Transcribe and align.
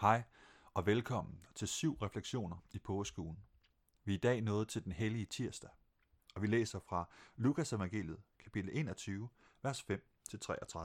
Hej 0.00 0.22
og 0.74 0.86
velkommen 0.86 1.46
til 1.54 1.68
syv 1.68 1.98
refleksioner 2.02 2.56
i 2.70 2.78
påskeugen. 2.78 3.38
Vi 4.04 4.12
er 4.12 4.16
i 4.16 4.20
dag 4.20 4.40
nået 4.40 4.68
til 4.68 4.84
den 4.84 4.92
hellige 4.92 5.26
tirsdag, 5.26 5.70
og 6.34 6.42
vi 6.42 6.46
læser 6.46 6.78
fra 6.78 7.08
Lukas 7.36 7.72
evangeliet, 7.72 8.18
kapitel 8.38 8.70
21, 8.72 9.28
vers 9.62 9.86
5-33. 9.90 10.78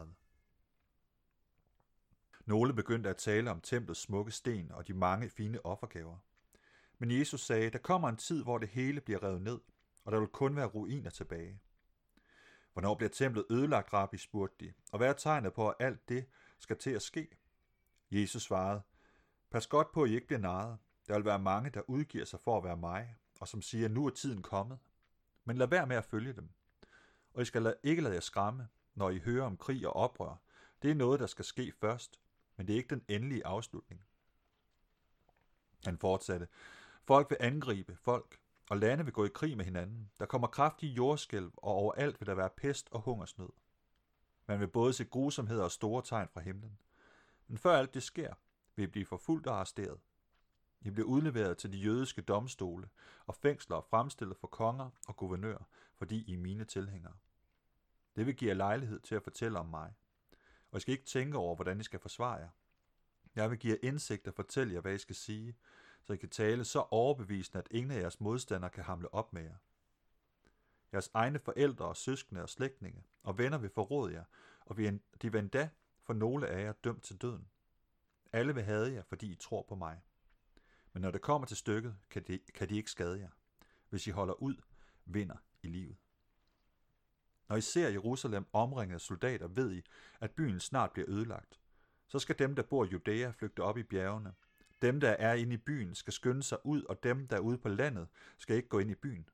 Nogle 2.46 2.74
begyndte 2.74 3.10
at 3.10 3.18
tale 3.18 3.52
om 3.52 3.62
templets 3.62 4.02
smukke 4.02 4.32
sten 4.32 4.72
og 4.72 4.88
de 4.88 4.94
mange 4.94 5.30
fine 5.30 5.66
offergaver. 5.66 6.18
Men 6.98 7.12
Jesus 7.12 7.42
sagde, 7.42 7.70
der 7.70 7.80
kommer 7.80 8.10
en 8.10 8.18
tid, 8.18 8.44
hvor 8.44 8.58
det 8.58 8.70
hele 8.70 9.02
bliver 9.02 9.24
revet 9.24 9.42
ned, 9.42 9.60
og 10.06 10.12
der 10.12 10.20
vil 10.20 10.28
kun 10.28 10.56
være 10.56 10.68
ruiner 10.68 11.10
tilbage. 11.10 11.60
Hvornår 12.74 12.96
bliver 12.96 13.10
templet 13.10 13.46
ødelagt, 13.50 13.94
rabbi, 13.94 14.18
spurgte 14.18 14.66
de, 14.66 14.74
og 14.92 14.98
hvad 14.98 15.10
er 15.10 15.14
tegnet 15.14 15.54
på, 15.54 15.70
at 15.70 15.76
alt 15.80 16.10
det 16.10 16.26
skal 16.60 16.78
til 16.78 16.92
at 16.92 17.02
ske? 17.02 17.28
Jesus 18.12 18.44
svarede, 18.44 18.82
Pas 19.52 19.68
godt 19.68 19.92
på, 19.92 20.04
at 20.04 20.10
I 20.10 20.16
ikke 20.16 20.28
bliver 20.28 20.40
narret. 20.40 20.78
Der 21.08 21.16
vil 21.16 21.26
være 21.26 21.40
mange, 21.40 21.70
der 21.70 21.82
udgiver 21.90 22.26
sig 22.26 22.40
for 22.40 22.58
at 22.58 22.64
være 22.64 22.78
mig, 22.78 23.16
og 23.40 23.48
som 23.48 23.62
siger, 23.62 23.88
nu 23.88 24.06
er 24.06 24.10
tiden 24.10 24.42
kommet. 24.42 24.80
Men 25.46 25.58
lad 25.58 25.68
være 25.68 25.88
med 25.88 25.96
at 25.96 26.06
følge 26.06 26.34
dem. 26.34 26.50
Og 27.34 27.42
I 27.42 27.46
skal 27.46 27.76
ikke 27.84 28.02
lade 28.02 28.14
jer 28.14 28.22
skræmme, 28.22 28.68
når 28.96 29.10
I 29.10 29.20
hører 29.20 29.46
om 29.46 29.58
krig 29.58 29.88
og 29.88 29.96
oprør. 29.96 30.36
Det 30.82 30.92
er 30.92 30.96
noget, 30.96 31.20
der 31.20 31.28
skal 31.28 31.46
ske 31.46 31.72
først, 31.72 32.20
men 32.58 32.68
det 32.68 32.74
er 32.74 32.78
ikke 32.78 32.96
den 32.96 33.06
endelige 33.08 33.46
afslutning. 33.46 34.02
Han 35.86 35.98
fortsatte. 35.98 36.48
Folk 37.04 37.30
vil 37.30 37.38
angribe 37.40 37.96
folk, 37.96 38.40
og 38.70 38.78
lande 38.78 39.04
vil 39.04 39.14
gå 39.14 39.26
i 39.26 39.30
krig 39.34 39.58
med 39.58 39.66
hinanden. 39.66 40.12
Der 40.20 40.26
kommer 40.26 40.48
kraftige 40.48 40.94
jordskælv, 40.94 41.52
og 41.58 41.74
overalt 41.74 42.20
vil 42.20 42.28
der 42.28 42.36
være 42.36 42.50
pest 42.50 42.90
og 42.92 43.02
hungersnød. 43.02 43.50
Man 44.46 44.60
vil 44.60 44.68
både 44.68 44.94
se 44.94 45.06
grusomheder 45.06 45.64
og 45.64 45.72
store 45.72 46.02
tegn 46.06 46.28
fra 46.34 46.42
himlen. 46.42 46.78
Men 47.48 47.58
før 47.58 47.78
alt 47.78 47.94
det 47.94 48.04
sker, 48.04 48.34
vil 48.76 48.88
blive 48.88 49.06
forfulgt 49.06 49.48
og 49.48 49.56
arresteret. 49.56 50.00
I 50.82 50.90
bliver 50.90 51.08
udleveret 51.08 51.58
til 51.58 51.74
de 51.74 51.78
jødiske 51.78 52.22
domstole 52.22 52.90
og 53.26 53.36
fængsler 53.36 53.76
og 53.76 53.86
fremstillet 53.86 54.38
for 54.38 54.48
konger 54.48 54.90
og 55.08 55.16
guvernører, 55.16 55.64
fordi 55.98 56.24
I 56.28 56.34
er 56.34 56.38
mine 56.38 56.66
tilhængere. 56.66 57.14
Det 58.16 58.26
vil 58.26 58.36
give 58.36 58.48
jer 58.48 58.56
lejlighed 58.56 59.00
til 59.00 59.16
at 59.16 59.24
fortælle 59.24 59.60
om 59.60 59.66
mig. 59.66 59.94
Og 60.72 60.78
I 60.78 60.80
skal 60.80 60.92
ikke 60.92 61.06
tænke 61.06 61.38
over, 61.38 61.56
hvordan 61.56 61.80
I 61.80 61.84
skal 61.84 62.00
forsvare 62.00 62.36
jer. 62.36 62.50
Jeg 63.36 63.50
vil 63.50 63.60
give 63.60 63.74
jer 63.74 63.90
indsigt 63.90 64.28
og 64.28 64.34
fortælle 64.34 64.74
jer, 64.74 64.82
hvad 64.82 64.94
I 64.94 64.98
skal 64.98 65.16
sige, 65.16 65.56
så 66.04 66.14
I 66.14 66.18
kan 66.18 66.30
tale 66.30 66.66
så 66.66 66.80
overbevisende, 66.80 67.60
at 67.60 67.68
ingen 67.72 67.92
af 67.92 68.02
jeres 68.02 68.20
modstandere 68.20 68.72
kan 68.72 68.84
hamle 68.84 69.14
op 69.14 69.34
med 69.34 69.44
jer. 69.44 69.56
Jeres 70.94 71.12
egne 71.14 71.40
forældre 71.40 71.86
og 71.86 71.98
søskende 71.98 72.42
og 72.42 72.50
slægtninge 72.50 73.04
og 73.24 73.38
venner 73.38 73.58
vil 73.58 73.70
forråde 73.70 74.14
jer, 74.14 74.24
og 74.66 74.78
de 75.22 75.32
vil 75.32 75.40
endda 75.40 75.70
for 76.02 76.14
nogle 76.14 76.48
af 76.48 76.64
jer 76.64 76.72
dømt 76.72 77.04
til 77.04 77.18
døden. 77.18 77.51
Alle 78.34 78.56
vil 78.56 78.64
have 78.64 78.94
jer, 78.94 79.04
fordi 79.04 79.32
I 79.32 79.36
tror 79.36 79.66
på 79.70 79.76
mig. 79.76 80.02
Men 80.94 81.02
når 81.02 81.12
det 81.12 81.22
kommer 81.22 81.48
til 81.48 81.58
stykket, 81.58 81.96
kan 82.10 82.24
de, 82.24 82.40
kan 82.54 82.70
de 82.70 82.76
ikke 82.78 82.92
skade 82.92 83.20
jer. 83.20 83.30
Hvis 83.90 84.08
I 84.08 84.10
holder 84.10 84.34
ud, 84.34 84.56
vinder 85.06 85.38
i 85.62 85.68
livet. 85.68 85.96
Når 87.50 87.56
I 87.56 87.62
ser 87.62 87.90
Jerusalem 87.90 88.46
omringet 88.54 88.96
af 88.96 89.02
soldater, 89.02 89.48
ved 89.48 89.72
I, 89.72 89.82
at 90.20 90.32
byen 90.32 90.60
snart 90.60 90.92
bliver 90.92 91.10
ødelagt. 91.10 91.60
Så 92.08 92.20
skal 92.20 92.40
dem, 92.40 92.56
der 92.56 92.64
bor 92.64 92.86
i 92.86 92.88
Judæa, 92.88 93.32
flygte 93.32 93.64
op 93.64 93.78
i 93.78 93.84
bjergene. 93.84 94.34
Dem, 94.82 95.00
der 95.00 95.10
er 95.10 95.34
inde 95.34 95.54
i 95.54 95.58
byen, 95.58 95.96
skal 95.96 96.14
skynde 96.14 96.44
sig 96.44 96.66
ud, 96.66 96.84
og 96.84 97.04
dem, 97.04 97.28
der 97.28 97.36
er 97.36 97.40
ude 97.40 97.58
på 97.58 97.70
landet, 97.70 98.08
skal 98.38 98.56
ikke 98.56 98.70
gå 98.70 98.80
ind 98.80 98.92
i 98.92 98.96
byen. 98.96 99.30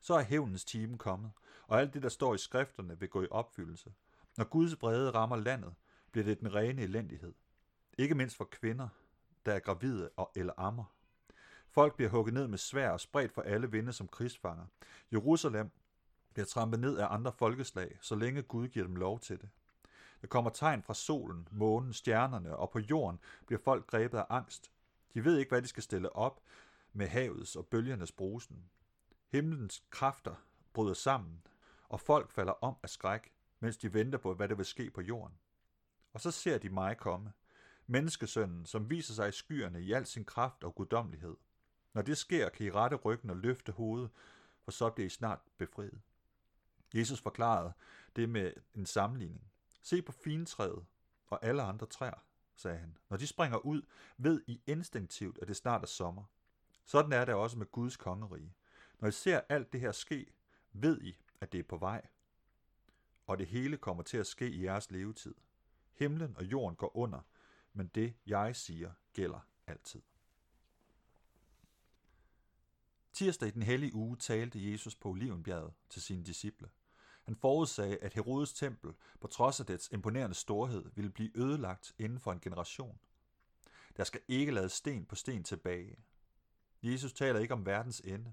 Så 0.00 0.14
er 0.14 0.22
hævnens 0.22 0.64
time 0.64 0.98
kommet, 0.98 1.32
og 1.66 1.80
alt 1.80 1.94
det, 1.94 2.02
der 2.02 2.08
står 2.08 2.34
i 2.34 2.38
skrifterne, 2.38 3.00
vil 3.00 3.08
gå 3.08 3.22
i 3.22 3.26
opfyldelse. 3.30 3.92
Når 4.36 4.44
Guds 4.44 4.76
brede 4.76 5.10
rammer 5.10 5.36
landet, 5.36 5.74
bliver 6.12 6.24
det 6.24 6.40
den 6.40 6.54
rene 6.54 6.82
elendighed. 6.82 7.32
Ikke 7.98 8.14
mindst 8.14 8.36
for 8.36 8.44
kvinder, 8.44 8.88
der 9.46 9.52
er 9.52 9.60
gravide 9.60 10.10
og 10.16 10.32
eller 10.34 10.52
ammer. 10.56 10.84
Folk 11.68 11.96
bliver 11.96 12.10
hugget 12.10 12.34
ned 12.34 12.48
med 12.48 12.58
svær 12.58 12.90
og 12.90 13.00
spredt 13.00 13.32
for 13.32 13.42
alle 13.42 13.70
vinde 13.70 13.92
som 13.92 14.08
krigsfanger. 14.08 14.66
Jerusalem 15.12 15.70
bliver 16.32 16.46
trampet 16.46 16.80
ned 16.80 16.98
af 16.98 17.06
andre 17.10 17.32
folkeslag, 17.32 17.98
så 18.00 18.14
længe 18.14 18.42
Gud 18.42 18.68
giver 18.68 18.86
dem 18.86 18.96
lov 18.96 19.20
til 19.20 19.40
det. 19.40 19.48
Der 20.20 20.26
kommer 20.26 20.50
tegn 20.50 20.82
fra 20.82 20.94
solen, 20.94 21.48
månen, 21.50 21.92
stjernerne, 21.92 22.56
og 22.56 22.70
på 22.70 22.78
jorden 22.78 23.20
bliver 23.46 23.60
folk 23.60 23.86
grebet 23.86 24.18
af 24.18 24.26
angst. 24.28 24.72
De 25.14 25.24
ved 25.24 25.38
ikke, 25.38 25.48
hvad 25.48 25.62
de 25.62 25.68
skal 25.68 25.82
stille 25.82 26.16
op 26.16 26.40
med 26.92 27.06
havets 27.06 27.56
og 27.56 27.66
bølgernes 27.66 28.12
brusen. 28.12 28.64
Himlens 29.28 29.84
kræfter 29.90 30.34
bryder 30.72 30.94
sammen, 30.94 31.46
og 31.88 32.00
folk 32.00 32.30
falder 32.30 32.52
om 32.52 32.76
af 32.82 32.90
skræk, 32.90 33.32
mens 33.60 33.76
de 33.76 33.94
venter 33.94 34.18
på, 34.18 34.34
hvad 34.34 34.48
der 34.48 34.54
vil 34.54 34.66
ske 34.66 34.90
på 34.90 35.00
jorden. 35.00 35.38
Og 36.12 36.20
så 36.20 36.30
ser 36.30 36.58
de 36.58 36.68
mig 36.68 36.96
komme, 36.96 37.32
menneskesønnen, 37.86 38.66
som 38.66 38.90
viser 38.90 39.14
sig 39.14 39.28
i 39.28 39.32
skyerne 39.32 39.82
i 39.82 39.92
al 39.92 40.06
sin 40.06 40.24
kraft 40.24 40.64
og 40.64 40.74
guddommelighed. 40.74 41.36
Når 41.92 42.02
det 42.02 42.18
sker, 42.18 42.48
kan 42.48 42.66
I 42.66 42.70
rette 42.70 42.96
ryggen 42.96 43.30
og 43.30 43.36
løfte 43.36 43.72
hovedet, 43.72 44.10
for 44.62 44.70
så 44.70 44.90
bliver 44.90 45.06
I 45.06 45.10
snart 45.10 45.38
befriet. 45.58 46.00
Jesus 46.94 47.20
forklarede 47.20 47.72
det 48.16 48.28
med 48.28 48.52
en 48.74 48.86
sammenligning. 48.86 49.52
Se 49.82 50.02
på 50.02 50.12
fintræet 50.12 50.84
og 51.26 51.44
alle 51.44 51.62
andre 51.62 51.86
træer, 51.86 52.24
sagde 52.56 52.78
han. 52.78 52.96
Når 53.08 53.16
de 53.16 53.26
springer 53.26 53.58
ud, 53.58 53.82
ved 54.18 54.42
I 54.46 54.60
instinktivt, 54.66 55.38
at 55.42 55.48
det 55.48 55.56
snart 55.56 55.82
er 55.82 55.86
sommer. 55.86 56.24
Sådan 56.84 57.12
er 57.12 57.24
det 57.24 57.34
også 57.34 57.58
med 57.58 57.66
Guds 57.66 57.96
kongerige. 57.96 58.54
Når 59.00 59.08
I 59.08 59.12
ser 59.12 59.40
alt 59.48 59.72
det 59.72 59.80
her 59.80 59.92
ske, 59.92 60.32
ved 60.72 61.00
I, 61.00 61.18
at 61.40 61.52
det 61.52 61.58
er 61.60 61.64
på 61.64 61.76
vej. 61.76 62.06
Og 63.26 63.38
det 63.38 63.46
hele 63.46 63.76
kommer 63.76 64.02
til 64.02 64.16
at 64.16 64.26
ske 64.26 64.50
i 64.50 64.64
jeres 64.64 64.90
levetid. 64.90 65.34
Himlen 65.94 66.36
og 66.36 66.44
jorden 66.44 66.76
går 66.76 66.96
under, 66.96 67.20
men 67.74 67.86
det, 67.86 68.14
jeg 68.26 68.56
siger, 68.56 68.92
gælder 69.12 69.40
altid. 69.66 70.02
Tirsdag 73.12 73.48
i 73.48 73.50
den 73.50 73.62
hellige 73.62 73.94
uge 73.94 74.16
talte 74.16 74.72
Jesus 74.72 74.94
på 74.94 75.08
Olivenbjerget 75.08 75.72
til 75.88 76.02
sine 76.02 76.24
disciple. 76.24 76.68
Han 77.24 77.36
forudsagde, 77.36 77.98
at 77.98 78.14
Herodes 78.14 78.52
tempel, 78.52 78.94
på 79.20 79.26
trods 79.26 79.60
af 79.60 79.66
dets 79.66 79.88
imponerende 79.92 80.34
storhed, 80.34 80.90
ville 80.94 81.10
blive 81.10 81.36
ødelagt 81.36 81.94
inden 81.98 82.20
for 82.20 82.32
en 82.32 82.40
generation. 82.40 82.98
Der 83.96 84.04
skal 84.04 84.20
ikke 84.28 84.52
lade 84.52 84.68
sten 84.68 85.04
på 85.04 85.14
sten 85.14 85.44
tilbage. 85.44 85.96
Jesus 86.82 87.12
taler 87.12 87.40
ikke 87.40 87.54
om 87.54 87.66
verdens 87.66 88.00
ende, 88.00 88.32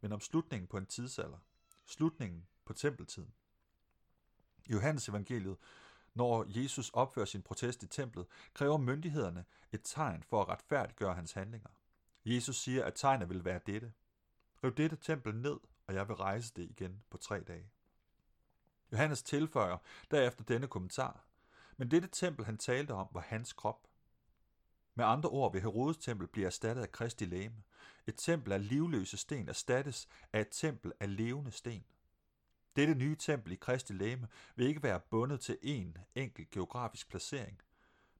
men 0.00 0.12
om 0.12 0.20
slutningen 0.20 0.68
på 0.68 0.76
en 0.76 0.86
tidsalder. 0.86 1.38
Slutningen 1.86 2.46
på 2.64 2.72
tempeltiden. 2.72 3.34
I 4.66 4.72
Johannes 4.72 5.08
evangeliet 5.08 5.56
når 6.18 6.44
Jesus 6.48 6.90
opfører 6.90 7.26
sin 7.26 7.42
protest 7.42 7.82
i 7.82 7.86
templet, 7.86 8.26
kræver 8.54 8.76
myndighederne 8.76 9.44
et 9.72 9.80
tegn 9.84 10.22
for 10.22 10.42
at 10.42 10.48
retfærdiggøre 10.48 11.14
hans 11.14 11.32
handlinger. 11.32 11.68
Jesus 12.24 12.56
siger, 12.56 12.84
at 12.84 12.92
tegnet 12.96 13.28
vil 13.28 13.44
være 13.44 13.60
dette. 13.66 13.92
Riv 14.64 14.74
dette 14.74 14.96
tempel 14.96 15.34
ned, 15.34 15.56
og 15.86 15.94
jeg 15.94 16.08
vil 16.08 16.16
rejse 16.16 16.52
det 16.56 16.70
igen 16.70 17.02
på 17.10 17.16
tre 17.16 17.40
dage. 17.40 17.70
Johannes 18.92 19.22
tilføjer 19.22 19.76
derefter 20.10 20.44
denne 20.44 20.66
kommentar. 20.66 21.24
Men 21.76 21.90
dette 21.90 22.08
tempel, 22.08 22.44
han 22.44 22.58
talte 22.58 22.92
om, 22.92 23.08
var 23.12 23.20
hans 23.20 23.52
krop. 23.52 23.88
Med 24.94 25.04
andre 25.04 25.28
ord 25.28 25.52
vil 25.52 25.62
Herodes 25.62 25.96
tempel 25.96 26.26
blive 26.26 26.46
erstattet 26.46 26.82
af 26.82 26.92
Kristi 26.92 27.24
læme. 27.24 27.62
Et 28.06 28.14
tempel 28.16 28.52
af 28.52 28.68
livløse 28.68 29.16
sten 29.16 29.48
erstattes 29.48 30.08
af 30.32 30.40
et 30.40 30.48
tempel 30.50 30.92
af 31.00 31.16
levende 31.16 31.50
sten. 31.50 31.84
Dette 32.76 32.94
nye 32.94 33.16
tempel 33.16 33.52
i 33.52 33.56
Kristi 33.56 33.92
læme 33.92 34.28
vil 34.56 34.66
ikke 34.66 34.82
være 34.82 35.00
bundet 35.00 35.40
til 35.40 35.58
en 35.62 35.98
enkelt 36.14 36.50
geografisk 36.50 37.08
placering, 37.08 37.60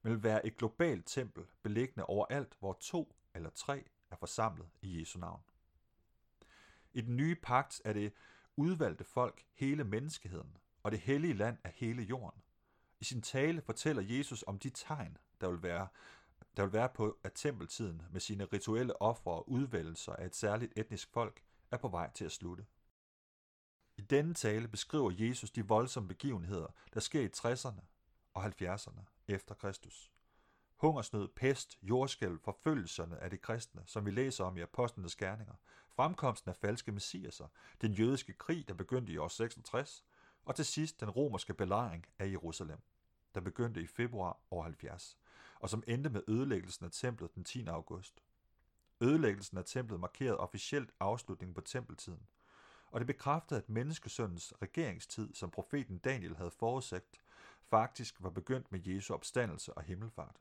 men 0.02 0.12
vil 0.12 0.22
være 0.22 0.46
et 0.46 0.56
globalt 0.56 1.06
tempel 1.06 1.44
beliggende 1.62 2.04
overalt, 2.04 2.56
hvor 2.58 2.72
to 2.80 3.16
eller 3.34 3.50
tre 3.50 3.84
er 4.10 4.16
forsamlet 4.16 4.68
i 4.82 5.00
Jesu 5.00 5.18
navn. 5.18 5.42
I 6.92 7.00
den 7.00 7.16
nye 7.16 7.34
pagt 7.34 7.80
er 7.84 7.92
det 7.92 8.12
udvalgte 8.56 9.04
folk 9.04 9.44
hele 9.54 9.84
menneskeheden, 9.84 10.56
og 10.82 10.92
det 10.92 11.00
hellige 11.00 11.34
land 11.34 11.58
er 11.64 11.70
hele 11.74 12.02
jorden. 12.02 12.42
I 13.00 13.04
sin 13.04 13.22
tale 13.22 13.62
fortæller 13.62 14.02
Jesus 14.02 14.44
om 14.46 14.58
de 14.58 14.70
tegn, 14.70 15.16
der 15.40 15.50
vil 15.50 15.62
være, 15.62 15.88
der 16.56 16.62
vil 16.62 16.72
være 16.72 16.88
på, 16.88 17.18
at 17.24 17.32
tempeltiden 17.34 18.02
med 18.10 18.20
sine 18.20 18.44
rituelle 18.44 19.02
ofre 19.02 19.32
og 19.32 19.50
udvælgelser 19.50 20.12
af 20.12 20.26
et 20.26 20.36
særligt 20.36 20.72
etnisk 20.76 21.12
folk 21.12 21.42
er 21.70 21.76
på 21.76 21.88
vej 21.88 22.10
til 22.12 22.24
at 22.24 22.32
slutte. 22.32 22.66
I 23.98 24.00
denne 24.00 24.34
tale 24.34 24.68
beskriver 24.68 25.10
Jesus 25.18 25.50
de 25.50 25.66
voldsomme 25.66 26.08
begivenheder, 26.08 26.66
der 26.94 27.00
sker 27.00 27.20
i 27.20 27.28
60'erne 27.36 27.80
og 28.34 28.44
70'erne 28.44 29.00
efter 29.28 29.54
Kristus. 29.54 30.12
Hungersnød, 30.76 31.28
pest, 31.28 31.78
jordskælv, 31.82 32.38
forfølgelserne 32.40 33.18
af 33.18 33.30
de 33.30 33.38
kristne, 33.38 33.82
som 33.86 34.06
vi 34.06 34.10
læser 34.10 34.44
om 34.44 34.56
i 34.56 34.60
apostlenes 34.60 35.16
gerninger, 35.16 35.54
fremkomsten 35.88 36.48
af 36.48 36.56
falske 36.56 36.92
messiaser, 36.92 37.46
den 37.80 37.92
jødiske 37.92 38.32
krig, 38.32 38.68
der 38.68 38.74
begyndte 38.74 39.12
i 39.12 39.16
år 39.16 39.28
66, 39.28 40.04
og 40.44 40.56
til 40.56 40.64
sidst 40.64 41.00
den 41.00 41.10
romerske 41.10 41.54
belejring 41.54 42.06
af 42.18 42.30
Jerusalem, 42.30 42.80
der 43.34 43.40
begyndte 43.40 43.82
i 43.82 43.86
februar 43.86 44.40
år 44.50 44.62
70, 44.62 45.18
og 45.60 45.70
som 45.70 45.82
endte 45.86 46.10
med 46.10 46.22
ødelæggelsen 46.28 46.84
af 46.84 46.90
templet 46.92 47.34
den 47.34 47.44
10. 47.44 47.66
august. 47.66 48.22
Ødelæggelsen 49.00 49.58
af 49.58 49.64
templet 49.64 50.00
markerede 50.00 50.36
officielt 50.36 50.90
afslutningen 51.00 51.54
på 51.54 51.60
tempeltiden– 51.60 52.26
og 52.90 53.00
det 53.00 53.06
bekræftede, 53.06 53.60
at 53.60 53.68
menneskesøndens 53.68 54.54
regeringstid, 54.62 55.34
som 55.34 55.50
profeten 55.50 55.98
Daniel 55.98 56.36
havde 56.36 56.50
forudsagt, 56.50 57.20
faktisk 57.70 58.22
var 58.22 58.30
begyndt 58.30 58.72
med 58.72 58.80
Jesu 58.86 59.14
opstandelse 59.14 59.74
og 59.74 59.82
himmelfart. 59.82 60.36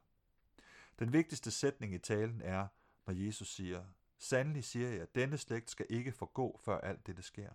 Den 0.99 1.13
vigtigste 1.13 1.51
sætning 1.51 1.93
i 1.93 1.97
talen 1.97 2.41
er, 2.41 2.67
når 3.05 3.13
Jesus 3.13 3.53
siger, 3.53 3.83
Sandelig 4.17 4.63
siger 4.63 4.89
jeg, 4.89 5.01
at 5.01 5.15
denne 5.15 5.37
slægt 5.37 5.69
skal 5.69 5.85
ikke 5.89 6.11
forgå, 6.11 6.59
før 6.63 6.81
alt 6.81 7.07
dette 7.07 7.21
sker. 7.21 7.49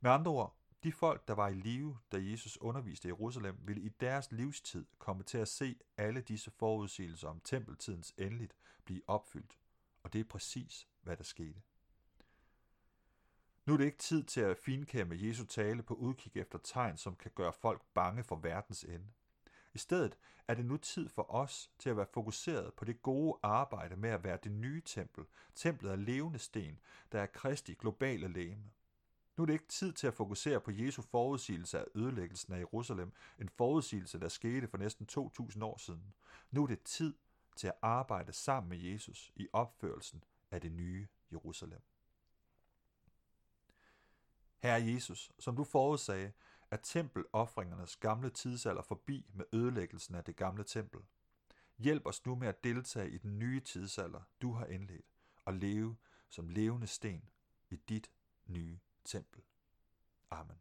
Med 0.00 0.10
andre 0.10 0.30
ord, 0.30 0.56
de 0.84 0.92
folk, 0.92 1.28
der 1.28 1.34
var 1.34 1.48
i 1.48 1.54
live, 1.54 1.98
da 2.12 2.16
Jesus 2.20 2.56
underviste 2.56 3.08
i 3.08 3.10
Jerusalem, 3.10 3.58
ville 3.62 3.82
i 3.82 3.88
deres 3.88 4.32
livstid 4.32 4.86
komme 4.98 5.22
til 5.22 5.38
at 5.38 5.48
se 5.48 5.76
alle 5.96 6.20
disse 6.20 6.50
forudsigelser 6.50 7.28
om 7.28 7.40
tempeltidens 7.40 8.14
endeligt 8.18 8.56
blive 8.84 9.02
opfyldt. 9.06 9.58
Og 10.02 10.12
det 10.12 10.20
er 10.20 10.24
præcis, 10.24 10.88
hvad 11.02 11.16
der 11.16 11.24
skete. 11.24 11.62
Nu 13.70 13.74
er 13.74 13.78
det 13.78 13.84
ikke 13.84 13.98
tid 13.98 14.24
til 14.24 14.40
at 14.40 14.56
finkæmme 14.56 15.16
Jesu 15.18 15.44
tale 15.44 15.82
på 15.82 15.94
udkig 15.94 16.32
efter 16.34 16.58
tegn, 16.58 16.96
som 16.96 17.16
kan 17.16 17.30
gøre 17.34 17.52
folk 17.52 17.82
bange 17.94 18.24
for 18.24 18.36
verdens 18.36 18.84
ende. 18.84 19.06
I 19.74 19.78
stedet 19.78 20.16
er 20.48 20.54
det 20.54 20.64
nu 20.64 20.76
tid 20.76 21.08
for 21.08 21.34
os 21.34 21.70
til 21.78 21.90
at 21.90 21.96
være 21.96 22.06
fokuseret 22.14 22.74
på 22.74 22.84
det 22.84 23.02
gode 23.02 23.38
arbejde 23.42 23.96
med 23.96 24.10
at 24.10 24.24
være 24.24 24.38
det 24.44 24.52
nye 24.52 24.82
tempel, 24.84 25.24
templet 25.54 25.90
af 25.90 26.04
levende 26.04 26.38
sten, 26.38 26.78
der 27.12 27.20
er 27.20 27.26
Kristi 27.26 27.74
globale 27.74 28.28
læme. 28.28 28.62
Nu 29.36 29.42
er 29.42 29.46
det 29.46 29.52
ikke 29.52 29.68
tid 29.68 29.92
til 29.92 30.06
at 30.06 30.14
fokusere 30.14 30.60
på 30.60 30.70
Jesu 30.70 31.02
forudsigelse 31.02 31.78
af 31.78 31.84
ødelæggelsen 31.94 32.52
af 32.52 32.58
Jerusalem, 32.58 33.12
en 33.38 33.48
forudsigelse, 33.48 34.20
der 34.20 34.28
skete 34.28 34.68
for 34.68 34.78
næsten 34.78 35.06
2000 35.06 35.64
år 35.64 35.78
siden. 35.78 36.14
Nu 36.50 36.62
er 36.62 36.66
det 36.66 36.82
tid 36.82 37.14
til 37.56 37.66
at 37.66 37.74
arbejde 37.82 38.32
sammen 38.32 38.68
med 38.68 38.78
Jesus 38.78 39.32
i 39.36 39.48
opførelsen 39.52 40.24
af 40.50 40.60
det 40.60 40.72
nye 40.72 41.06
Jerusalem. 41.32 41.82
Herre 44.62 44.86
Jesus, 44.86 45.32
som 45.38 45.56
du 45.56 45.64
forudsagde, 45.64 46.32
er 46.70 46.76
tempeloffringernes 46.76 47.96
gamle 47.96 48.30
tidsalder 48.30 48.82
forbi 48.82 49.30
med 49.34 49.44
ødelæggelsen 49.52 50.14
af 50.14 50.24
det 50.24 50.36
gamle 50.36 50.64
tempel. 50.64 51.00
Hjælp 51.78 52.06
os 52.06 52.26
nu 52.26 52.34
med 52.34 52.48
at 52.48 52.64
deltage 52.64 53.10
i 53.10 53.18
den 53.18 53.38
nye 53.38 53.60
tidsalder, 53.60 54.20
du 54.42 54.52
har 54.52 54.66
indledt, 54.66 55.06
og 55.44 55.54
leve 55.54 55.96
som 56.28 56.48
levende 56.48 56.86
sten 56.86 57.24
i 57.70 57.76
dit 57.76 58.10
nye 58.46 58.78
tempel. 59.04 59.42
Amen. 60.30 60.56